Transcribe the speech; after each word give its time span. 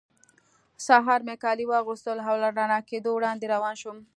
سهار 0.85 1.19
مې 1.27 1.35
کالي 1.43 1.65
واغوستل 1.67 2.17
او 2.27 2.35
له 2.41 2.49
رڼا 2.57 2.79
کېدو 2.89 3.09
وړاندې 3.13 3.51
روان 3.53 3.75
شوم. 3.81 3.97